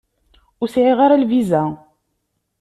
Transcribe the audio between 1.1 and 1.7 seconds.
lviza.